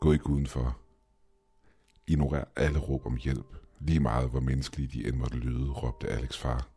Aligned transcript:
Gå 0.00 0.12
ikke 0.12 0.30
udenfor. 0.30 0.78
Ignorer 2.06 2.44
alle 2.56 2.78
råb 2.78 3.06
om 3.06 3.16
hjælp, 3.16 3.56
lige 3.80 4.00
meget 4.00 4.30
hvor 4.30 4.40
menneskelige 4.40 4.88
de 4.88 5.08
end 5.08 5.16
måtte 5.16 5.36
lyde, 5.36 5.72
råbte 5.72 6.08
Alex 6.08 6.36
far. 6.36 6.68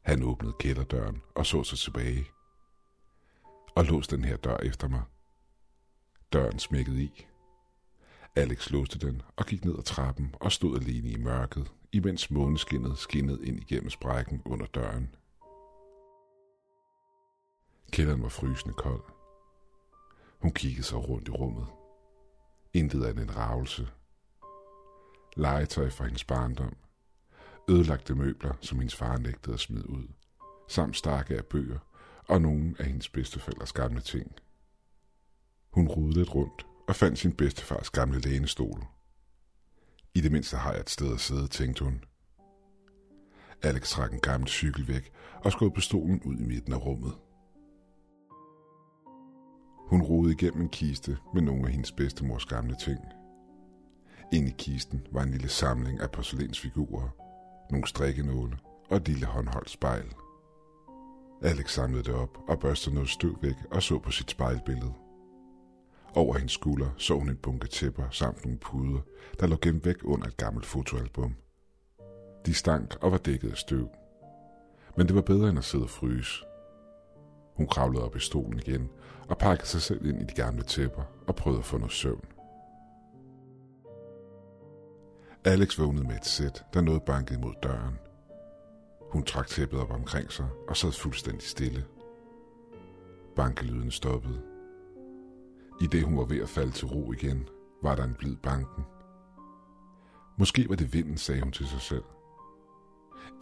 Han 0.00 0.22
åbnede 0.22 0.54
kælderdøren 0.58 1.22
og 1.34 1.46
så 1.46 1.64
sig 1.64 1.78
tilbage. 1.78 2.26
Og 3.76 3.84
låste 3.84 4.16
den 4.16 4.24
her 4.24 4.36
dør 4.36 4.56
efter 4.56 4.88
mig. 4.88 5.02
Døren 6.32 6.58
smækkede 6.58 7.02
i. 7.02 7.26
Alex 8.36 8.70
låste 8.70 8.98
den 8.98 9.22
og 9.36 9.46
gik 9.46 9.64
ned 9.64 9.78
ad 9.78 9.82
trappen 9.82 10.34
og 10.40 10.52
stod 10.52 10.80
alene 10.80 11.08
i 11.08 11.16
mørket, 11.16 11.72
imens 11.92 12.30
måneskinnet 12.30 12.98
skinnede 12.98 13.46
ind 13.46 13.60
igennem 13.60 13.90
sprækken 13.90 14.42
under 14.44 14.66
døren. 14.66 15.14
Kælderen 17.92 18.22
var 18.22 18.28
frysende 18.28 18.74
kold. 18.74 19.21
Hun 20.42 20.52
kiggede 20.52 20.82
sig 20.82 21.08
rundt 21.08 21.28
i 21.28 21.30
rummet. 21.30 21.66
Intet 22.72 23.04
andet 23.04 23.22
en 23.22 23.36
ravelse. 23.36 23.88
Legetøj 25.36 25.90
fra 25.90 26.04
hendes 26.04 26.24
barndom. 26.24 26.76
Ødelagte 27.70 28.14
møbler, 28.14 28.54
som 28.60 28.78
hendes 28.78 28.96
far 28.96 29.18
nægtede 29.18 29.54
at 29.54 29.60
smide 29.60 29.90
ud. 29.90 30.08
Samt 30.68 30.96
stakke 30.96 31.36
af 31.36 31.44
bøger 31.44 31.78
og 32.28 32.42
nogle 32.42 32.74
af 32.78 32.86
hendes 32.86 33.08
bedstefældres 33.08 33.72
gamle 33.72 34.00
ting. 34.00 34.32
Hun 35.72 35.88
rodede 35.88 36.18
lidt 36.18 36.34
rundt 36.34 36.66
og 36.88 36.96
fandt 36.96 37.18
sin 37.18 37.32
bedstefars 37.32 37.90
gamle 37.90 38.20
lænestol. 38.20 38.84
I 40.14 40.20
det 40.20 40.32
mindste 40.32 40.56
har 40.56 40.72
jeg 40.72 40.80
et 40.80 40.90
sted 40.90 41.14
at 41.14 41.20
sidde, 41.20 41.48
tænkte 41.48 41.84
hun. 41.84 42.04
Alex 43.62 43.90
trak 43.90 44.12
en 44.12 44.20
gammel 44.20 44.48
cykel 44.48 44.88
væk 44.88 45.12
og 45.44 45.52
skød 45.52 45.70
pistolen 45.70 46.22
ud 46.22 46.36
i 46.36 46.44
midten 46.44 46.72
af 46.72 46.86
rummet. 46.86 47.12
Hun 49.92 50.02
rodede 50.02 50.32
igennem 50.32 50.62
en 50.62 50.68
kiste 50.68 51.18
med 51.34 51.42
nogle 51.42 51.66
af 51.66 51.72
hendes 51.72 51.92
bedstemors 51.92 52.46
gamle 52.46 52.76
ting. 52.76 52.98
Inde 54.32 54.48
i 54.48 54.54
kisten 54.58 55.06
var 55.10 55.22
en 55.22 55.30
lille 55.30 55.48
samling 55.48 56.00
af 56.00 56.10
porcelænsfigurer, 56.10 57.08
nogle 57.70 57.86
strikkenåle 57.86 58.58
og 58.90 58.96
et 58.96 59.08
lille 59.08 59.26
håndholdt 59.26 59.70
spejl. 59.70 60.04
Alex 61.42 61.72
samlede 61.72 62.02
det 62.02 62.14
op 62.14 62.38
og 62.48 62.58
børstede 62.58 62.94
noget 62.94 63.10
støv 63.10 63.38
væk 63.42 63.54
og 63.70 63.82
så 63.82 63.98
på 63.98 64.10
sit 64.10 64.30
spejlbillede. 64.30 64.92
Over 66.14 66.34
hendes 66.34 66.52
skulder 66.52 66.90
så 66.96 67.18
hun 67.18 67.28
en 67.28 67.36
bunke 67.36 67.68
tæpper 67.68 68.04
samt 68.10 68.44
nogle 68.44 68.58
puder, 68.58 69.00
der 69.40 69.46
lå 69.46 69.56
gemt 69.62 69.86
væk 69.86 69.96
under 70.04 70.26
et 70.26 70.36
gammelt 70.36 70.66
fotoalbum. 70.66 71.34
De 72.46 72.54
stank 72.54 72.96
og 73.00 73.12
var 73.12 73.18
dækket 73.18 73.50
af 73.50 73.56
støv. 73.56 73.88
Men 74.96 75.06
det 75.06 75.14
var 75.14 75.22
bedre 75.22 75.48
end 75.48 75.58
at 75.58 75.64
sidde 75.64 75.84
og 75.84 75.90
fryse. 75.90 76.44
Hun 77.54 77.66
kravlede 77.66 78.04
op 78.04 78.16
i 78.16 78.20
stolen 78.20 78.58
igen 78.58 78.90
og 79.28 79.38
pakkede 79.38 79.68
sig 79.68 79.82
selv 79.82 80.06
ind 80.06 80.22
i 80.22 80.24
de 80.24 80.34
gamle 80.34 80.62
tæpper 80.62 81.02
og 81.26 81.36
prøvede 81.36 81.58
at 81.58 81.64
få 81.64 81.78
noget 81.78 81.92
søvn. 81.92 82.24
Alex 85.44 85.78
vågnede 85.78 86.04
med 86.04 86.16
et 86.16 86.26
sæt, 86.26 86.64
der 86.74 86.80
nåede 86.80 87.00
banket 87.00 87.40
mod 87.40 87.54
døren. 87.62 87.98
Hun 89.12 89.24
trak 89.24 89.46
tæppet 89.46 89.80
op 89.80 89.90
omkring 89.90 90.32
sig 90.32 90.46
og 90.68 90.76
sad 90.76 90.92
fuldstændig 90.92 91.48
stille. 91.48 91.84
Bankelyden 93.36 93.90
stoppede. 93.90 94.42
I 95.80 95.86
det 95.86 96.04
hun 96.04 96.18
var 96.18 96.24
ved 96.24 96.42
at 96.42 96.48
falde 96.48 96.72
til 96.72 96.86
ro 96.86 97.12
igen, 97.12 97.48
var 97.82 97.94
der 97.94 98.04
en 98.04 98.14
blid 98.14 98.36
banken. 98.36 98.84
Måske 100.38 100.68
var 100.68 100.76
det 100.76 100.94
vinden, 100.94 101.16
sagde 101.16 101.40
hun 101.40 101.52
til 101.52 101.68
sig 101.68 101.80
selv. 101.80 102.04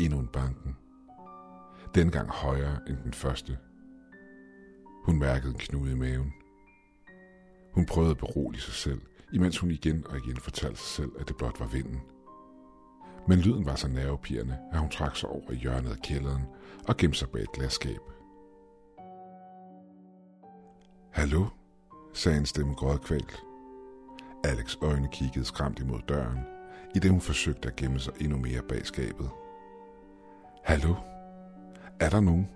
Endnu 0.01 0.19
en 0.19 0.29
banken. 0.29 0.77
Dengang 1.95 2.31
højere 2.31 2.79
end 2.89 2.97
den 3.05 3.13
første. 3.13 3.59
Hun 5.11 5.19
mærkede 5.19 5.53
en 5.53 5.59
knude 5.59 5.93
i 5.93 5.95
maven. 5.95 6.35
Hun 7.75 7.87
prøvede 7.87 8.11
at 8.11 8.19
berolige 8.19 8.61
sig 8.61 8.75
selv, 8.75 9.01
imens 9.33 9.59
hun 9.59 9.71
igen 9.71 10.07
og 10.07 10.17
igen 10.17 10.37
fortalte 10.37 10.79
sig 10.79 10.89
selv, 10.89 11.11
at 11.21 11.29
det 11.29 11.37
blot 11.37 11.61
var 11.61 11.67
vinden. 11.67 12.01
Men 13.29 13.39
lyden 13.39 13.67
var 13.67 13.75
så 13.75 13.89
nervepirrende, 13.89 14.59
at 14.73 14.79
hun 14.79 14.91
trak 14.91 15.17
sig 15.17 15.29
over 15.29 15.51
i 15.51 15.55
hjørnet 15.55 15.91
af 15.91 15.99
kælderen 16.03 16.43
og 16.89 16.97
gemte 16.97 17.19
sig 17.19 17.29
bag 17.29 17.43
et 17.43 17.53
glasskab. 17.53 18.01
Hallo, 21.13 21.47
sagde 22.15 22.39
en 22.39 22.47
stemme 22.47 22.75
grådkvalt. 22.75 23.43
Alex 24.45 24.77
øjne 24.83 25.09
kiggede 25.13 25.45
skræmt 25.45 25.79
imod 25.79 26.01
døren, 26.09 26.39
i 26.95 26.99
det 26.99 27.11
hun 27.11 27.21
forsøgte 27.21 27.69
at 27.69 27.77
gemme 27.77 28.01
sig 28.01 28.13
endnu 28.21 28.39
mere 28.39 28.63
bag 28.63 28.87
skabet. 28.87 29.31
Hallo? 30.65 30.95
Er 32.01 32.11
der 32.11 32.21
nogen? 32.21 32.49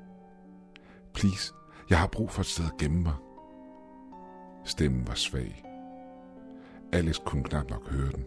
Please, 1.15 1.55
jeg 1.91 1.99
har 1.99 2.07
brug 2.07 2.31
for 2.31 2.41
et 2.41 2.47
sted 2.47 2.65
at 2.65 2.79
gemme 2.79 3.03
mig. 3.03 3.15
Stemmen 4.65 5.09
var 5.09 5.15
svag. 5.15 5.65
Alex 6.93 7.21
kunne 7.27 7.45
knap 7.45 7.71
nok 7.71 7.89
høre 7.89 8.13
den. 8.13 8.25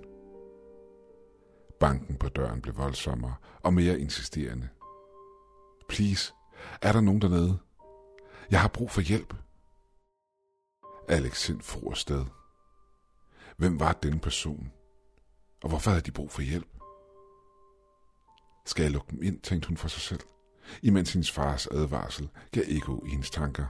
Banken 1.79 2.17
på 2.17 2.29
døren 2.29 2.62
blev 2.62 2.78
voldsommere 2.78 3.35
og 3.63 3.73
mere 3.73 4.00
insisterende. 4.00 4.69
Please, 5.90 6.34
er 6.81 6.91
der 6.91 7.01
nogen 7.01 7.22
dernede? 7.22 7.59
Jeg 8.51 8.62
har 8.62 8.67
brug 8.67 8.91
for 8.91 9.01
hjælp. 9.01 9.34
Alex 11.07 11.38
sind 11.38 11.62
for 11.62 11.90
afsted. 11.90 12.25
Hvem 13.57 13.79
var 13.79 13.94
denne 13.94 14.19
person? 14.19 14.72
Og 15.63 15.69
hvorfor 15.69 15.91
havde 15.91 16.03
de 16.03 16.12
brug 16.12 16.31
for 16.31 16.41
hjælp? 16.41 16.67
Skal 18.66 18.84
jeg 18.84 18.91
lukke 18.91 19.12
dem 19.12 19.23
ind, 19.23 19.41
tænkte 19.41 19.67
hun 19.67 19.78
for 19.78 19.88
sig 19.88 20.01
selv, 20.01 20.19
imens 20.81 21.13
hendes 21.13 21.31
fars 21.31 21.67
advarsel 21.67 22.29
gav 22.51 22.63
ekko 22.67 23.03
i 23.05 23.09
hendes 23.09 23.29
tanker. 23.29 23.66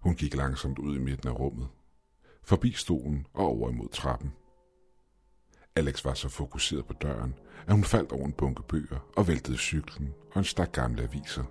Hun 0.00 0.14
gik 0.14 0.34
langsomt 0.34 0.78
ud 0.78 0.96
i 0.96 0.98
midten 0.98 1.28
af 1.28 1.38
rummet, 1.38 1.68
forbi 2.42 2.72
stolen 2.72 3.26
og 3.34 3.46
over 3.46 3.70
imod 3.70 3.88
trappen. 3.88 4.32
Alex 5.76 6.04
var 6.04 6.14
så 6.14 6.28
fokuseret 6.28 6.86
på 6.86 6.92
døren, 6.92 7.34
at 7.66 7.74
hun 7.74 7.84
faldt 7.84 8.12
over 8.12 8.24
en 8.24 8.32
bunke 8.32 8.62
bøger 8.62 9.12
og 9.16 9.28
væltede 9.28 9.58
cyklen 9.58 10.14
og 10.32 10.38
en 10.38 10.44
stak 10.44 10.72
gamle 10.72 11.02
aviser. 11.02 11.44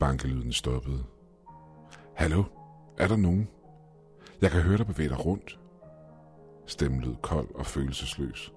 Bankelyden 0.00 0.52
stoppede. 0.52 1.04
Hallo, 2.16 2.44
er 2.98 3.08
der 3.08 3.16
nogen? 3.16 3.48
Jeg 4.40 4.50
kan 4.50 4.62
høre 4.62 4.78
dig 4.78 4.86
bevæge 4.86 5.08
dig 5.08 5.24
rundt. 5.26 5.58
Stemmen 6.66 7.00
lød 7.00 7.14
kold 7.22 7.54
og 7.54 7.66
følelsesløs. 7.66 8.52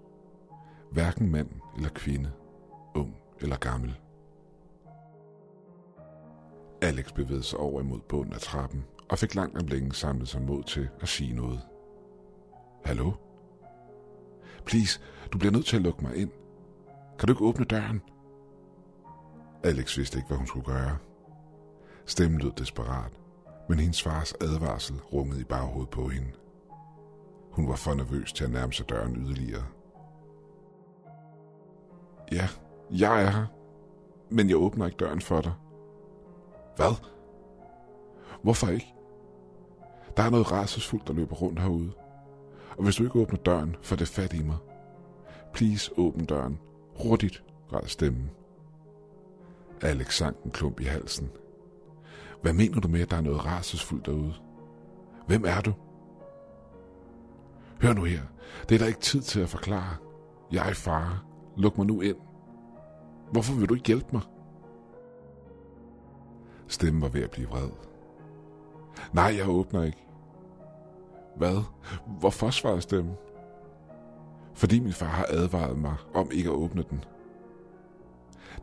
Hverken 0.92 1.32
mand 1.32 1.50
eller 1.76 1.90
kvinde, 1.90 2.32
ung 2.98 3.16
eller 3.40 3.58
gammel. 3.58 3.98
Alex 6.82 7.14
bevægede 7.14 7.44
sig 7.44 7.60
over 7.60 7.82
imod 7.82 8.00
bunden 8.00 8.34
af 8.34 8.40
trappen 8.40 8.86
og 9.10 9.18
fik 9.18 9.36
langt 9.36 9.58
om 9.58 9.68
længe 9.68 9.94
samlet 9.94 10.28
sig 10.28 10.42
mod 10.42 10.64
til 10.64 10.90
at 11.02 11.08
sige 11.08 11.34
noget. 11.34 11.62
Hallo? 12.86 13.12
Please, 14.66 15.00
du 15.34 15.38
bliver 15.38 15.52
nødt 15.52 15.66
til 15.66 15.76
at 15.76 15.82
lukke 15.82 16.04
mig 16.04 16.16
ind. 16.16 16.32
Kan 17.20 17.28
du 17.28 17.34
ikke 17.34 17.46
åbne 17.46 17.66
døren? 17.66 18.02
Alex 19.64 19.98
vidste 19.98 20.18
ikke, 20.18 20.28
hvad 20.28 20.38
hun 20.38 20.48
skulle 20.48 20.66
gøre. 20.66 20.98
Stemmen 22.06 22.40
lød 22.42 22.52
desperat, 22.52 23.12
men 23.70 23.80
hendes 23.80 24.04
fars 24.04 24.34
advarsel 24.34 24.96
rungede 24.96 25.42
i 25.42 25.44
baghovedet 25.44 25.90
på 25.90 26.08
hende. 26.08 26.32
Hun 27.52 27.68
var 27.70 27.76
for 27.76 27.94
nervøs 27.94 28.34
til 28.34 28.44
at 28.44 28.52
nærme 28.52 28.74
sig 28.74 28.90
døren 28.90 29.16
yderligere. 29.16 29.66
Ja, 32.32 32.48
jeg 32.92 33.24
er 33.24 33.30
her, 33.30 33.46
men 34.30 34.50
jeg 34.50 34.58
åbner 34.58 34.86
ikke 34.86 34.98
døren 34.98 35.22
for 35.22 35.42
dig. 35.42 35.54
Hvad? 36.76 36.96
Hvorfor 38.44 38.68
ikke? 38.68 38.94
Der 40.18 40.24
er 40.24 40.30
noget 40.30 40.52
rasesfuldt, 40.52 41.08
der 41.08 41.14
løber 41.14 41.36
rundt 41.36 41.60
herude. 41.60 41.92
Og 42.78 42.84
hvis 42.84 42.96
du 42.96 43.04
ikke 43.04 43.20
åbner 43.20 43.40
døren, 43.40 43.76
får 43.82 43.96
det 43.96 44.08
fat 44.08 44.34
i 44.34 44.44
mig. 44.44 44.58
Please, 45.54 45.92
åbn 45.98 46.26
døren. 46.26 46.60
Hurtigt, 47.04 47.44
græd 47.70 47.88
stemmen. 47.88 48.32
Alex 49.82 50.18
sank 50.18 50.44
en 50.46 50.52
klump 50.52 50.80
i 50.80 50.84
halsen. 50.84 51.32
Hvad 52.42 52.54
mener 52.54 52.82
du 52.82 52.88
med, 52.88 53.02
at 53.02 53.12
der 53.12 53.18
er 53.18 53.22
noget 53.22 53.46
rasesfuldt 53.46 54.06
derude? 54.06 54.34
Hvem 55.28 55.46
er 55.46 55.62
du? 55.62 55.74
Hør 57.82 57.94
nu 57.94 58.04
her. 58.04 58.22
Det 58.70 58.76
er 58.76 58.80
der 58.80 58.88
ikke 58.88 59.00
tid 59.00 59.22
til 59.22 59.40
at 59.40 59.50
forklare. 59.50 59.96
Jeg 60.52 60.70
er 60.70 60.74
far. 60.74 61.26
Luk 61.58 61.78
mig 61.78 61.88
nu 61.88 62.02
ind. 62.02 62.18
Hvorfor 63.32 63.54
vil 63.54 63.70
du 63.70 63.74
ikke 63.74 63.88
hjælpe 63.88 64.08
mig? 64.14 64.22
Stemmen 66.68 67.02
var 67.02 67.10
ved 67.10 67.22
at 67.24 67.32
blive 67.32 67.48
vred. 67.48 67.70
Nej, 69.14 69.36
jeg 69.38 69.50
åbner 69.50 69.84
ikke. 69.84 70.08
Hvad? 71.36 71.64
Hvorfor 72.20 72.50
svarede 72.50 72.82
stemmen? 72.82 73.16
Fordi 74.54 74.80
min 74.80 74.94
far 74.94 75.06
har 75.06 75.26
advaret 75.30 75.78
mig 75.78 75.96
om 76.14 76.30
ikke 76.32 76.50
at 76.50 76.56
åbne 76.56 76.84
den. 76.90 77.04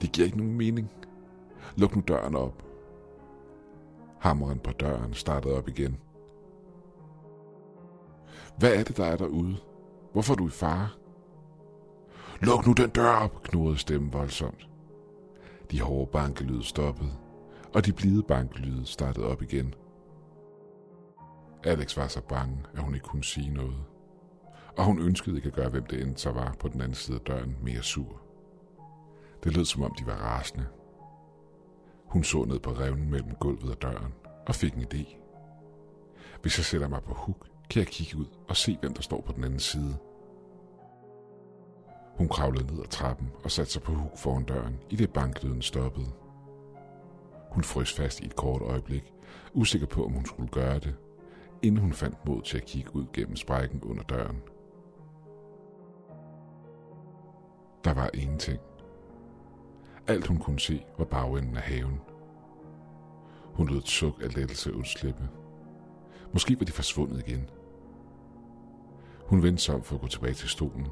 Det 0.01 0.13
giver 0.13 0.25
ikke 0.25 0.39
nogen 0.39 0.57
mening. 0.57 0.91
Luk 1.77 1.97
nu 1.97 2.03
døren 2.09 2.37
op. 2.37 2.63
Hammeren 4.19 4.59
på 4.59 4.73
døren 4.73 5.15
startede 5.15 5.57
op 5.57 5.69
igen. 5.69 5.97
Hvad 8.59 8.75
er 8.75 8.85
det, 8.85 8.97
der 8.97 9.05
er 9.05 9.17
derude? 9.17 9.57
Hvorfor 10.13 10.33
er 10.33 10.37
du 10.37 10.47
i 10.47 10.51
fare? 10.51 10.89
Luk 12.45 12.67
nu 12.67 12.73
den 12.73 12.91
dør 12.91 13.17
op, 13.17 13.43
knurrede 13.43 13.79
stemmen 13.79 14.13
voldsomt. 14.13 14.69
De 15.71 15.81
hårde 15.81 16.11
bankelyde 16.13 16.65
stoppede, 16.65 17.11
og 17.75 17.87
de 17.87 17.93
blide 17.93 18.23
bankelyde 18.23 18.87
startede 18.87 19.27
op 19.27 19.43
igen. 19.43 19.75
Alex 21.65 21.97
var 21.97 22.09
så 22.09 22.21
bange, 22.21 22.59
at 22.75 22.83
hun 22.83 22.95
ikke 22.95 23.07
kunne 23.07 23.25
sige 23.25 23.55
noget. 23.55 23.85
Og 24.77 24.85
hun 24.85 24.99
ønskede 24.99 25.37
ikke 25.37 25.47
at 25.49 25.55
gøre, 25.55 25.69
hvem 25.69 25.87
det 25.87 26.03
end 26.03 26.17
så 26.17 26.31
var 26.31 26.57
på 26.61 26.69
den 26.69 26.81
anden 26.81 26.95
side 26.95 27.17
af 27.17 27.21
døren, 27.21 27.57
mere 27.63 27.83
sur. 27.83 28.21
Det 29.45 29.57
lød 29.57 29.65
som 29.65 29.83
om 29.83 29.95
de 29.99 30.07
var 30.07 30.17
rasende. 30.17 30.67
Hun 32.07 32.25
så 32.25 32.45
ned 32.45 32.59
på 32.59 32.71
revnen 32.71 33.11
mellem 33.11 33.35
gulvet 33.41 33.71
og 33.71 33.83
døren 33.83 34.13
og 34.47 34.55
fik 34.55 34.75
en 34.75 34.83
idé. 34.83 35.17
Hvis 36.43 36.59
jeg 36.59 36.65
sætter 36.65 36.89
mig 36.89 37.03
på 37.03 37.15
huk, 37.15 37.47
kan 37.71 37.81
jeg 37.81 37.87
kigge 37.87 38.17
ud 38.17 38.27
og 38.49 38.57
se, 38.57 38.77
hvem 38.81 38.95
der 38.95 39.03
står 39.03 39.21
på 39.21 39.33
den 39.33 39.45
anden 39.45 39.59
side. 39.61 39.97
Hun 42.25 42.29
kravlede 42.29 42.75
ned 42.75 42.83
ad 42.83 42.89
trappen 42.89 43.31
og 43.45 43.51
satte 43.51 43.73
sig 43.73 43.83
på 43.83 43.93
huk 43.93 44.19
foran 44.19 44.45
døren, 44.45 44.79
i 44.91 44.97
det 44.97 45.13
banklyden 45.13 45.63
stoppede. 45.63 46.07
Hun 47.51 47.65
frøs 47.65 47.93
fast 47.93 48.21
i 48.21 48.25
et 48.27 48.37
kort 48.37 48.63
øjeblik, 48.63 49.13
usikker 49.55 49.87
på, 49.87 50.05
om 50.05 50.13
hun 50.13 50.27
skulle 50.27 50.49
gøre 50.49 50.79
det, 50.79 50.95
inden 51.63 51.81
hun 51.81 51.93
fandt 51.93 52.27
mod 52.27 52.43
til 52.43 52.57
at 52.57 52.65
kigge 52.65 52.97
ud 52.97 53.05
gennem 53.13 53.37
sprækken 53.37 53.83
under 53.83 54.03
døren. 54.03 54.43
Der 57.85 57.95
var 57.95 58.11
ingenting. 58.15 58.61
Alt 60.07 60.27
hun 60.27 60.39
kunne 60.39 60.61
se 60.61 60.85
var 60.99 61.05
bagenden 61.05 61.57
af 61.57 61.63
haven. 61.63 62.01
Hun 63.45 63.69
lød 63.69 63.79
et 63.79 63.89
suk 63.89 64.23
af 64.23 64.35
lettelse 64.35 64.75
udslippe. 64.75 65.29
Måske 66.33 66.59
var 66.59 66.65
de 66.65 66.73
forsvundet 66.73 67.29
igen. 67.29 67.51
Hun 69.27 69.43
vendte 69.43 69.63
sig 69.63 69.75
om 69.75 69.83
for 69.83 69.95
at 69.95 70.01
gå 70.01 70.07
tilbage 70.07 70.35
til 70.35 70.49
stolen, 70.49 70.87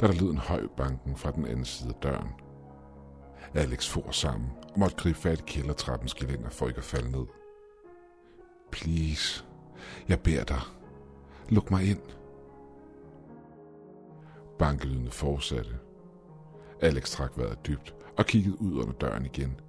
da 0.00 0.06
der 0.06 0.12
lød 0.12 0.30
en 0.30 0.38
høj 0.38 0.66
banken 0.76 1.16
fra 1.16 1.30
den 1.30 1.46
anden 1.46 1.64
side 1.64 1.88
af 1.88 2.00
døren. 2.02 2.28
Alex 3.54 3.88
for 3.88 4.10
sammen 4.10 4.50
og 4.72 4.78
måtte 4.78 4.96
gribe 4.96 5.18
fat 5.18 5.40
i 5.40 5.42
kældertrappens 5.46 6.14
gelænder 6.14 6.50
for 6.50 6.66
ikke 6.68 6.78
at 6.78 6.84
falde 6.84 7.10
ned. 7.10 7.26
Please, 8.72 9.44
jeg 10.08 10.20
beder 10.20 10.44
dig. 10.44 10.60
Luk 11.48 11.70
mig 11.70 11.90
ind. 11.90 12.00
Bankelydene 14.58 15.10
fortsatte. 15.10 15.78
Alex 16.80 17.10
trak 17.10 17.32
vejret 17.36 17.66
dybt 17.66 17.94
og 18.18 18.26
kiggede 18.26 18.60
ud 18.60 18.78
under 18.80 18.92
døren 18.92 19.26
igen. 19.26 19.60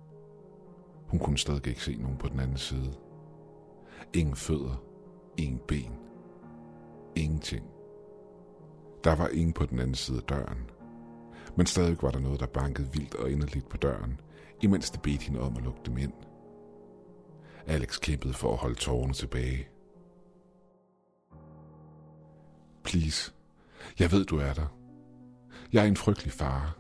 Hun 1.07 1.19
kunne 1.19 1.37
stadig 1.37 1.67
ikke 1.67 1.83
se 1.83 1.95
nogen 1.95 2.17
på 2.17 2.27
den 2.27 2.39
anden 2.39 2.57
side. 2.57 2.93
Ingen 4.13 4.35
fødder, 4.35 4.83
ingen 5.37 5.61
ben, 5.67 5.91
ingenting. 7.15 7.74
Der 9.05 9.15
var 9.15 9.27
ingen 9.27 9.53
på 9.53 9.65
den 9.65 9.79
anden 9.79 9.95
side 9.95 10.17
af 10.17 10.23
døren. 10.23 10.69
Men 11.57 11.65
stadig 11.65 11.97
var 12.01 12.11
der 12.11 12.19
noget, 12.19 12.39
der 12.39 12.45
bankede 12.45 12.89
vildt 12.93 13.15
og 13.15 13.31
inderligt 13.31 13.69
på 13.69 13.77
døren, 13.77 14.19
imens 14.61 14.91
det 14.91 15.01
bedte 15.01 15.23
hende 15.23 15.39
om 15.39 15.57
at 15.57 15.63
lukke 15.63 15.81
dem 15.85 15.97
ind. 15.97 16.13
Alex 17.67 17.99
kæmpede 17.99 18.33
for 18.33 18.51
at 18.51 18.57
holde 18.57 18.75
tårerne 18.75 19.13
tilbage. 19.13 19.67
Please, 22.83 23.31
jeg 23.99 24.11
ved, 24.11 24.25
du 24.25 24.37
er 24.37 24.53
der. 24.53 24.77
Jeg 25.73 25.83
er 25.83 25.87
en 25.87 25.97
frygtelig 25.97 26.31
far. 26.31 26.77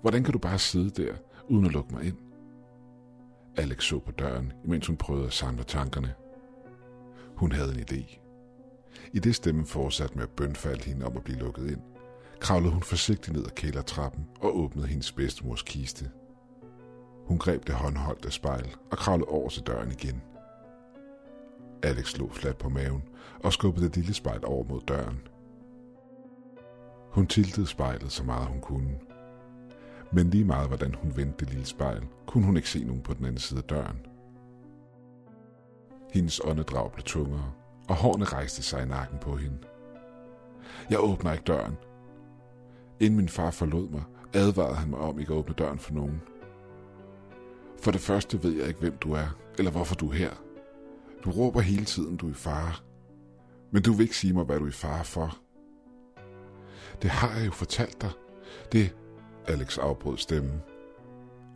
Hvordan 0.00 0.24
kan 0.24 0.32
du 0.32 0.38
bare 0.38 0.58
sidde 0.58 1.02
der, 1.02 1.14
uden 1.48 1.66
at 1.66 1.72
lukke 1.72 1.94
mig 1.94 2.04
ind? 2.04 2.18
Alex 3.56 3.84
så 3.84 3.98
på 3.98 4.10
døren, 4.10 4.52
imens 4.64 4.86
hun 4.86 4.96
prøvede 4.96 5.26
at 5.26 5.32
samle 5.32 5.64
tankerne. 5.64 6.14
Hun 7.36 7.52
havde 7.52 7.74
en 7.74 7.80
idé. 7.80 8.23
I 9.12 9.18
det 9.18 9.34
stemmen 9.34 9.66
fortsatte 9.66 10.14
med 10.14 10.22
at 10.22 10.30
bønfalde 10.30 10.84
hende 10.84 11.06
om 11.06 11.16
at 11.16 11.24
blive 11.24 11.38
lukket 11.38 11.70
ind, 11.70 11.80
kravlede 12.40 12.72
hun 12.72 12.82
forsigtigt 12.82 13.36
ned 13.36 13.44
ad 13.44 13.50
kældertrappen 13.50 14.26
og 14.40 14.58
åbnede 14.58 14.86
hendes 14.86 15.12
bedstemors 15.12 15.62
kiste. 15.62 16.10
Hun 17.26 17.38
greb 17.38 17.66
det 17.66 17.74
håndholdte 17.74 18.30
spejl 18.30 18.76
og 18.90 18.98
kravlede 18.98 19.28
over 19.28 19.48
til 19.48 19.62
døren 19.62 19.92
igen. 19.92 20.22
Alex 21.82 22.06
slog 22.06 22.32
fladt 22.32 22.58
på 22.58 22.68
maven 22.68 23.02
og 23.44 23.52
skubbede 23.52 23.86
det 23.86 23.96
lille 23.96 24.14
spejl 24.14 24.44
over 24.44 24.64
mod 24.64 24.80
døren. 24.80 25.20
Hun 27.10 27.26
tiltede 27.26 27.66
spejlet 27.66 28.12
så 28.12 28.24
meget 28.24 28.46
hun 28.46 28.60
kunne. 28.60 28.98
Men 30.12 30.30
lige 30.30 30.44
meget 30.44 30.68
hvordan 30.68 30.94
hun 30.94 31.16
vendte 31.16 31.44
det 31.44 31.50
lille 31.50 31.66
spejl, 31.66 32.02
kunne 32.26 32.44
hun 32.44 32.56
ikke 32.56 32.68
se 32.68 32.84
nogen 32.84 33.02
på 33.02 33.14
den 33.14 33.24
anden 33.24 33.38
side 33.38 33.58
af 33.58 33.64
døren. 33.64 34.06
Hendes 36.12 36.40
åndedrag 36.44 36.92
blev 36.92 37.04
tungere, 37.04 37.52
og 37.88 37.94
hårene 37.94 38.24
rejste 38.24 38.62
sig 38.62 38.82
i 38.82 38.88
nakken 38.88 39.18
på 39.18 39.36
hende. 39.36 39.58
Jeg 40.90 41.00
åbner 41.00 41.32
ikke 41.32 41.44
døren. 41.44 41.76
Inden 43.00 43.16
min 43.16 43.28
far 43.28 43.50
forlod 43.50 43.88
mig, 43.88 44.02
advarede 44.34 44.76
han 44.76 44.90
mig 44.90 44.98
om 44.98 45.18
ikke 45.18 45.32
at 45.32 45.38
åbne 45.38 45.54
døren 45.54 45.78
for 45.78 45.94
nogen. 45.94 46.22
For 47.82 47.90
det 47.90 48.00
første 48.00 48.42
ved 48.42 48.52
jeg 48.52 48.68
ikke, 48.68 48.80
hvem 48.80 48.96
du 48.96 49.12
er, 49.12 49.36
eller 49.58 49.70
hvorfor 49.70 49.94
du 49.94 50.08
er 50.10 50.14
her. 50.14 50.30
Du 51.24 51.30
råber 51.30 51.60
hele 51.60 51.84
tiden, 51.84 52.16
du 52.16 52.26
er 52.26 52.30
i 52.30 52.34
fare. 52.34 52.74
Men 53.70 53.82
du 53.82 53.92
vil 53.92 54.02
ikke 54.02 54.16
sige 54.16 54.32
mig, 54.32 54.44
hvad 54.44 54.58
du 54.58 54.64
er 54.64 54.68
i 54.68 54.72
fare 54.72 55.04
for. 55.04 55.38
Det 57.02 57.10
har 57.10 57.36
jeg 57.36 57.46
jo 57.46 57.50
fortalt 57.50 58.02
dig. 58.02 58.10
Det, 58.72 58.96
Alex 59.46 59.78
afbrød 59.78 60.18
stemmen. 60.18 60.62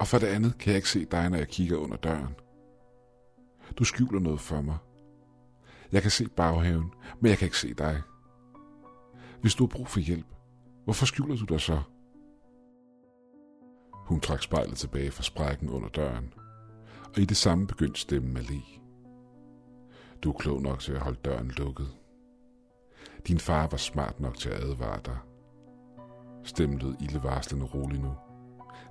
Og 0.01 0.07
for 0.07 0.19
det 0.19 0.27
andet 0.27 0.59
kan 0.59 0.71
jeg 0.71 0.77
ikke 0.77 0.89
se 0.89 1.05
dig, 1.05 1.31
når 1.31 1.37
jeg 1.37 1.49
kigger 1.49 1.77
under 1.77 1.97
døren. 1.97 2.35
Du 3.77 3.85
skjuler 3.85 4.21
noget 4.21 4.41
for 4.41 4.61
mig. 4.61 4.77
Jeg 5.93 6.03
kan 6.03 6.11
se 6.11 6.29
baghaven, 6.29 6.93
men 7.21 7.31
jeg 7.31 7.39
kan 7.39 7.47
ikke 7.47 7.59
se 7.59 7.75
dig. 7.75 8.03
Hvis 9.41 9.55
du 9.55 9.65
har 9.65 9.69
brug 9.69 9.89
for 9.89 10.01
hjælp, 10.01 10.27
hvorfor 10.85 11.07
skjuler 11.07 11.37
du 11.37 11.45
dig 11.45 11.61
så? 11.61 11.83
Hun 13.95 14.21
trak 14.21 14.43
spejlet 14.43 14.79
tilbage 14.79 15.11
fra 15.11 15.23
sprækken 15.23 15.69
under 15.71 15.89
døren, 15.89 16.35
og 17.15 17.19
i 17.19 17.25
det 17.25 17.37
samme 17.37 17.67
begyndte 17.67 18.01
stemmen 18.01 18.37
at 18.37 18.51
le. 18.51 18.63
Du 20.23 20.31
er 20.31 20.39
klog 20.39 20.63
nok 20.63 20.81
til 20.81 20.93
at 20.93 21.01
holde 21.01 21.19
døren 21.25 21.49
lukket. 21.49 21.89
Din 23.27 23.39
far 23.39 23.67
var 23.67 23.77
smart 23.77 24.21
nok 24.21 24.37
til 24.37 24.49
at 24.49 24.65
advare 24.65 25.01
dig. 25.05 25.19
Stemmen 26.45 26.79
lød 26.79 26.95
ildevarslende 27.01 27.67
rolig 27.67 28.01
nu. 28.01 28.15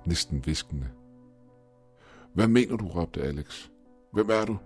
Næsten 0.06 0.46
viskende. 0.46 0.88
Hvad 2.34 2.48
mener 2.48 2.76
du, 2.76 2.88
råbte 2.88 3.22
Alex. 3.22 3.68
Hvem 4.12 4.30
er 4.30 4.44
du? 4.44 4.58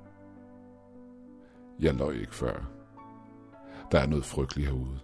Jeg 1.83 1.95
løj 1.95 2.13
ikke 2.13 2.35
før. 2.35 2.71
Der 3.93 3.99
er 3.99 4.07
noget 4.07 4.25
frygteligt 4.25 4.69
herude. 4.69 5.01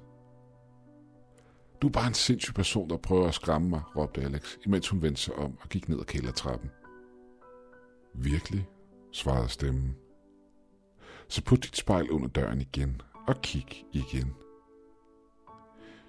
Du 1.83 1.87
er 1.87 1.93
bare 1.93 2.07
en 2.07 2.15
sindssyg 2.15 2.55
person, 2.55 2.91
der 2.91 2.97
prøver 2.97 3.29
at 3.29 3.35
skræmme 3.35 3.69
mig, 3.69 3.83
råbte 3.97 4.21
Alex, 4.23 4.57
imens 4.67 4.89
hun 4.89 5.03
vendte 5.03 5.21
sig 5.21 5.35
om 5.35 5.59
og 5.61 5.69
gik 5.69 5.89
ned 5.89 6.01
ad 6.01 6.05
kældertrappen. 6.05 6.71
Virkelig, 8.15 8.69
svarede 9.13 9.49
stemmen. 9.49 9.97
Så 11.29 11.45
put 11.45 11.63
dit 11.63 11.77
spejl 11.77 12.11
under 12.11 12.29
døren 12.29 12.61
igen 12.61 13.01
og 13.27 13.43
kig 13.43 13.87
igen. 13.93 14.35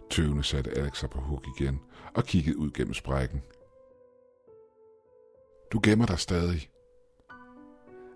Tøvende 0.10 0.44
satte 0.44 0.72
Alex 0.72 0.98
sig 0.98 1.10
på 1.10 1.20
huk 1.22 1.48
igen 1.60 1.80
og 2.16 2.24
kiggede 2.24 2.58
ud 2.58 2.72
gennem 2.72 2.94
sprækken. 2.94 3.42
Du 5.72 5.80
gemmer 5.84 6.06
dig 6.06 6.20
stadig. 6.20 6.70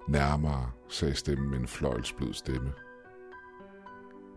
Nærmere, 0.07 0.71
sagde 0.89 1.15
stemmen 1.15 1.49
med 1.49 1.59
en 1.59 1.67
fløjlsblød 1.67 2.33
stemme. 2.33 2.73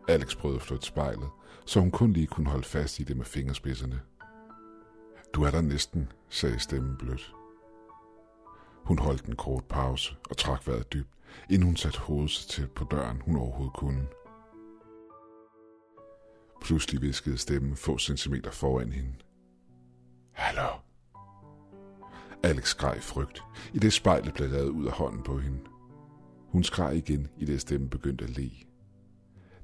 Alex 0.08 0.37
prøvede 0.37 0.56
at 0.56 0.62
flytte 0.62 0.87
spejlet, 0.87 1.28
så 1.64 1.80
hun 1.80 1.90
kun 1.90 2.12
lige 2.12 2.26
kunne 2.26 2.50
holde 2.50 2.64
fast 2.64 3.00
i 3.00 3.02
det 3.02 3.16
med 3.16 3.25
fingerspidserne. 3.25 4.00
Du 5.35 5.42
er 5.42 5.50
der 5.50 5.61
næsten, 5.61 6.12
sagde 6.28 6.58
stemmen 6.58 6.96
blødt. 6.96 7.35
Hun 8.85 8.99
holdt 8.99 9.25
en 9.25 9.37
kort 9.37 9.64
pause 9.64 10.16
og 10.30 10.37
trak 10.37 10.66
vejret 10.66 10.92
dybt, 10.92 11.11
inden 11.50 11.66
hun 11.66 11.76
satte 11.76 11.99
hovedet 11.99 12.30
så 12.30 12.49
tæt 12.49 12.70
på 12.70 12.85
døren, 12.85 13.20
hun 13.20 13.37
overhovedet 13.37 13.75
kunne. 13.75 14.06
Pludselig 16.61 17.02
viskede 17.02 17.38
stemmen 17.38 17.76
få 17.76 17.99
centimeter 17.99 18.50
foran 18.50 18.92
hende. 18.92 19.14
Hallo? 20.32 20.85
Alex 22.46 22.68
skreg 22.68 23.02
frygt, 23.02 23.42
i 23.74 23.78
det 23.78 23.92
spejlet 23.92 24.34
blev 24.34 24.48
lavet 24.48 24.68
ud 24.68 24.86
af 24.86 24.92
hånden 24.92 25.22
på 25.22 25.38
hende. 25.38 25.58
Hun 26.48 26.64
skreg 26.64 26.96
igen, 26.96 27.28
i 27.38 27.44
det 27.44 27.60
stemmen 27.60 27.90
begyndte 27.90 28.24
at 28.24 28.36
le. 28.36 28.50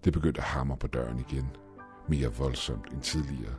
Det 0.05 0.13
begyndte 0.13 0.41
at 0.41 0.47
hamre 0.47 0.77
på 0.77 0.87
døren 0.87 1.19
igen, 1.19 1.47
mere 2.09 2.35
voldsomt 2.35 2.93
end 2.93 3.03
tidligere. 3.03 3.55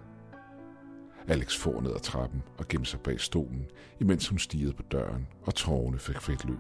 Alex 1.27 1.57
for 1.57 1.81
ned 1.81 1.91
ad 1.95 1.99
trappen 1.99 2.43
og 2.57 2.67
gemte 2.67 2.89
sig 2.89 2.99
bag 2.99 3.19
stolen, 3.19 3.65
imens 3.99 4.27
hun 4.27 4.39
stirrede 4.39 4.73
på 4.73 4.83
døren, 4.83 5.27
og 5.43 5.55
tårerne 5.55 5.99
fik 5.99 6.21
frit 6.21 6.45
løb. 6.45 6.59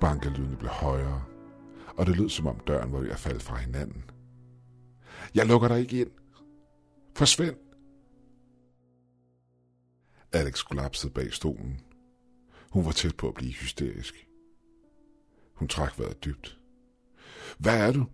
Bankelydene 0.00 0.56
blev 0.56 0.70
højere, 0.70 1.24
og 1.96 2.06
det 2.06 2.16
lød 2.16 2.28
som 2.28 2.46
om 2.46 2.60
døren 2.66 2.92
var 2.92 3.00
ved 3.00 3.10
at 3.10 3.18
falde 3.18 3.40
fra 3.40 3.56
hinanden. 3.56 4.04
Jeg 5.34 5.46
lukker 5.46 5.68
dig 5.68 5.80
ikke 5.80 6.00
ind. 6.00 6.10
Forsvind! 7.16 7.67
Alex 10.32 10.64
kollapsede 10.64 11.12
bag 11.12 11.32
stolen. 11.32 11.80
Hun 12.70 12.84
var 12.84 12.92
tæt 12.92 13.16
på 13.16 13.28
at 13.28 13.34
blive 13.34 13.52
hysterisk. 13.52 14.28
Hun 15.54 15.68
trak 15.68 15.98
vejret 15.98 16.24
dybt. 16.24 16.58
Hvad 17.58 17.88
er 17.88 17.92
du? 17.92 18.06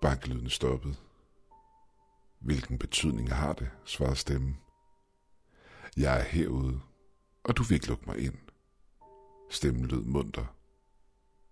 Bankelydene 0.00 0.50
stoppede. 0.50 0.94
Hvilken 2.38 2.78
betydning 2.78 3.32
har 3.32 3.52
det, 3.52 3.70
svarede 3.84 4.16
stemmen. 4.16 4.56
Jeg 5.96 6.20
er 6.20 6.24
herude, 6.24 6.80
og 7.44 7.56
du 7.56 7.62
vil 7.62 7.74
ikke 7.74 7.88
lukke 7.88 8.06
mig 8.06 8.18
ind. 8.18 8.38
Stemmen 9.50 9.86
lød 9.86 10.04
munter. 10.04 10.56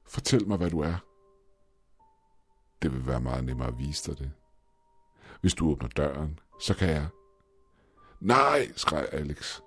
Fortæl 0.04 0.48
mig, 0.48 0.56
hvad 0.56 0.70
du 0.70 0.80
er. 0.80 0.96
Det 2.82 2.92
vil 2.92 3.06
være 3.06 3.20
meget 3.20 3.44
nemmere 3.44 3.68
at 3.68 3.78
vise 3.78 4.10
dig 4.10 4.18
det. 4.18 4.32
Hvis 5.40 5.54
du 5.54 5.70
åbner 5.70 5.88
døren, 5.88 6.38
så 6.60 6.74
kan 6.74 6.88
jeg... 6.88 7.08
Nej, 8.22 8.72
skreg 8.76 9.08
Alex. 9.12 9.60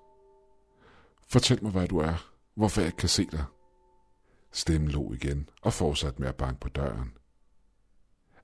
Fortæl 1.27 1.63
mig, 1.63 1.71
hvad 1.71 1.87
du 1.87 1.97
er. 1.97 2.31
Hvorfor 2.55 2.81
jeg 2.81 2.87
ikke 2.87 2.97
kan 2.97 3.09
se 3.09 3.25
dig. 3.25 3.45
Stemmen 4.51 4.89
lå 4.89 5.13
igen 5.13 5.49
og 5.61 5.73
fortsatte 5.73 6.21
med 6.21 6.29
at 6.29 6.35
banke 6.35 6.59
på 6.59 6.69
døren. 6.69 7.17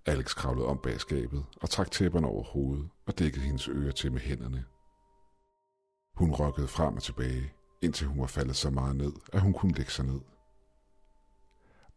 Alex 0.06 0.36
kravlede 0.36 0.68
om 0.68 0.78
bag 0.84 1.00
skabet 1.00 1.46
og 1.62 1.70
trak 1.70 1.92
tæpperne 1.92 2.28
over 2.28 2.44
hovedet 2.44 2.90
og 3.06 3.20
dækkede 3.20 3.46
hendes 3.46 3.68
ører 3.68 3.92
til 3.92 4.12
med 4.12 4.22
hænderne. 4.22 4.66
Hun 6.16 6.32
rokkede 6.32 6.68
frem 6.68 6.96
og 6.96 7.04
tilbage, 7.04 7.54
indtil 7.82 8.08
hun 8.08 8.20
var 8.20 8.28
faldet 8.28 8.56
så 8.56 8.70
meget 8.70 8.96
ned, 8.96 9.14
at 9.34 9.42
hun 9.42 9.54
kunne 9.54 9.74
lægge 9.74 9.92
sig 9.92 10.06
ned. 10.06 10.22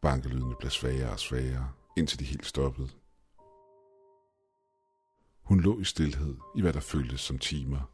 Bankelydene 0.02 0.56
blev 0.58 0.70
svagere 0.70 1.10
og 1.10 1.20
svagere, 1.20 1.72
indtil 1.96 2.18
de 2.18 2.24
helt 2.24 2.46
stoppede. 2.46 2.88
Hun 5.42 5.60
lå 5.60 5.80
i 5.80 5.84
stillhed 5.84 6.36
i 6.56 6.60
hvad 6.60 6.72
der 6.72 6.80
føltes 6.80 7.20
som 7.20 7.38
timer. 7.38 7.93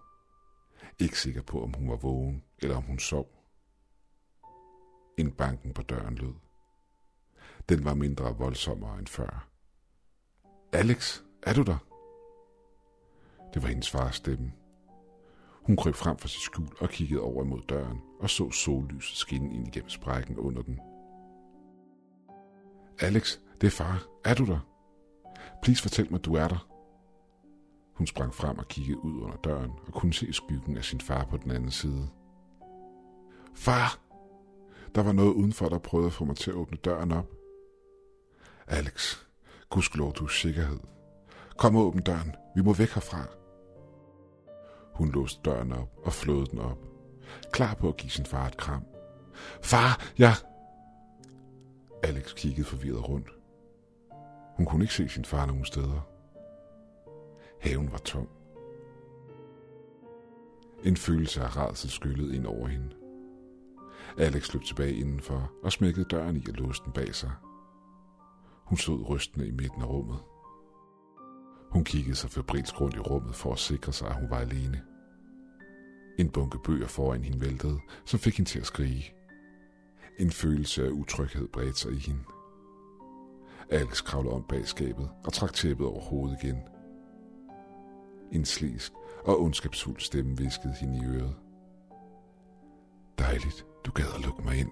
Ikke 0.98 1.18
sikker 1.18 1.42
på, 1.42 1.62
om 1.62 1.72
hun 1.72 1.90
var 1.90 1.96
vågen 1.96 2.44
eller 2.58 2.76
om 2.76 2.82
hun 2.82 2.98
sov. 2.98 3.28
En 5.18 5.32
banken 5.32 5.74
på 5.74 5.82
døren 5.82 6.14
lød. 6.14 6.34
Den 7.68 7.84
var 7.84 7.94
mindre 7.94 8.36
voldsommere 8.38 8.98
end 8.98 9.06
før. 9.06 9.48
Alex, 10.72 11.22
er 11.42 11.54
du 11.54 11.62
der? 11.62 11.78
Det 13.54 13.62
var 13.62 13.68
hendes 13.68 13.90
fars 13.90 14.16
stemme. 14.16 14.52
Hun 15.62 15.76
kryb 15.76 15.94
frem 15.94 16.18
fra 16.18 16.28
sit 16.28 16.40
skjul 16.42 16.68
og 16.80 16.88
kiggede 16.88 17.20
over 17.20 17.44
mod 17.44 17.62
døren 17.68 18.00
og 18.20 18.30
så 18.30 18.50
sollyset 18.50 19.16
skinne 19.16 19.54
ind 19.54 19.68
igennem 19.68 19.88
sprækken 19.88 20.36
under 20.38 20.62
den. 20.62 20.80
Alex, 23.00 23.38
det 23.60 23.66
er 23.66 23.70
far. 23.70 24.06
Er 24.24 24.34
du 24.34 24.46
der? 24.46 24.58
Please 25.62 25.82
fortæl 25.82 26.10
mig, 26.10 26.24
du 26.24 26.34
er 26.34 26.48
der. 26.48 26.69
Hun 27.94 28.06
sprang 28.06 28.34
frem 28.34 28.58
og 28.58 28.68
kiggede 28.68 29.04
ud 29.04 29.20
under 29.22 29.36
døren 29.36 29.70
og 29.86 29.92
kunne 29.92 30.14
se 30.14 30.32
skyggen 30.32 30.76
af 30.76 30.84
sin 30.84 31.00
far 31.00 31.24
på 31.24 31.36
den 31.36 31.50
anden 31.50 31.70
side. 31.70 32.08
Far! 33.54 33.98
Der 34.94 35.02
var 35.02 35.12
noget 35.12 35.32
udenfor, 35.32 35.68
der 35.68 35.78
prøvede 35.78 36.06
at 36.06 36.12
få 36.12 36.24
mig 36.24 36.36
til 36.36 36.50
at 36.50 36.56
åbne 36.56 36.76
døren 36.76 37.12
op. 37.12 37.26
Alex, 38.66 39.16
gudskelov 39.70 40.12
du 40.12 40.26
sikkerhed. 40.26 40.80
Kom 41.58 41.76
og 41.76 41.86
åbn 41.86 42.00
døren. 42.00 42.34
Vi 42.56 42.62
må 42.62 42.72
væk 42.72 42.88
herfra. 42.88 43.26
Hun 44.94 45.10
låste 45.10 45.40
døren 45.44 45.72
op 45.72 45.88
og 46.04 46.12
flåede 46.12 46.46
den 46.46 46.58
op. 46.58 46.78
Klar 47.52 47.74
på 47.74 47.88
at 47.88 47.96
give 47.96 48.10
sin 48.10 48.26
far 48.26 48.46
et 48.46 48.56
kram. 48.56 48.84
Far, 49.62 50.12
jeg... 50.18 50.34
Alex 52.02 52.34
kiggede 52.34 52.66
forvirret 52.66 53.08
rundt. 53.08 53.28
Hun 54.56 54.66
kunne 54.66 54.84
ikke 54.84 54.94
se 54.94 55.08
sin 55.08 55.24
far 55.24 55.46
nogen 55.46 55.64
steder. 55.64 56.09
Haven 57.60 57.92
var 57.92 57.98
tom. 57.98 58.28
En 60.84 60.96
følelse 60.96 61.40
af 61.40 61.56
rædsel 61.56 61.90
skyllede 61.90 62.36
ind 62.36 62.46
over 62.46 62.66
hende. 62.66 62.90
Alex 64.18 64.54
løb 64.54 64.62
tilbage 64.62 64.94
indenfor 64.94 65.52
og 65.62 65.72
smækkede 65.72 66.04
døren 66.04 66.36
i 66.36 66.44
og 66.48 66.54
låste 66.54 66.84
den 66.84 66.92
bag 66.92 67.14
sig. 67.14 67.30
Hun 68.64 68.78
stod 68.78 69.08
rystende 69.08 69.46
i 69.48 69.50
midten 69.50 69.82
af 69.82 69.88
rummet. 69.88 70.18
Hun 71.70 71.84
kiggede 71.84 72.16
sig 72.16 72.30
febrilsk 72.30 72.80
rundt 72.80 72.96
i 72.96 72.98
rummet 72.98 73.34
for 73.34 73.52
at 73.52 73.58
sikre 73.58 73.92
sig, 73.92 74.08
at 74.08 74.20
hun 74.20 74.30
var 74.30 74.38
alene. 74.38 74.82
En 76.18 76.30
bunke 76.30 76.58
bøger 76.64 76.86
foran 76.86 77.24
hende 77.24 77.40
væltede, 77.40 77.78
som 78.04 78.20
fik 78.20 78.36
hende 78.36 78.50
til 78.50 78.60
at 78.60 78.66
skrige. 78.66 79.14
En 80.18 80.30
følelse 80.30 80.86
af 80.86 80.90
utryghed 80.90 81.48
bredte 81.48 81.78
sig 81.78 81.92
i 81.92 81.98
hende. 81.98 82.22
Alex 83.70 84.04
kravlede 84.04 84.34
om 84.34 84.44
bag 84.48 84.66
skabet 84.66 85.10
og 85.24 85.32
trak 85.32 85.52
tæppet 85.52 85.86
over 85.86 86.00
hovedet 86.00 86.38
igen. 86.42 86.56
En 88.32 88.44
slisk 88.44 88.92
og 89.24 89.40
ondskabsfuld 89.42 90.00
stemme 90.00 90.36
viskede 90.36 90.74
hende 90.80 90.96
i 90.98 91.04
øret. 91.04 91.34
Dejligt, 93.18 93.66
du 93.86 93.90
gad 93.90 94.04
at 94.14 94.24
lukke 94.24 94.42
mig 94.42 94.58
ind. 94.58 94.70